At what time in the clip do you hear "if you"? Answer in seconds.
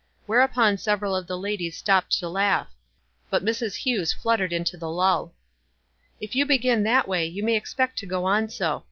6.19-6.43